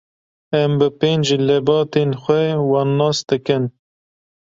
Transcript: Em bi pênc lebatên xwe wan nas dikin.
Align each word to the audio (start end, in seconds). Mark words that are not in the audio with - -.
Em 0.61 0.71
bi 0.79 0.87
pênc 0.99 1.27
lebatên 1.47 2.11
xwe 2.21 2.41
wan 2.69 2.89
nas 2.99 3.17
dikin. 3.27 3.63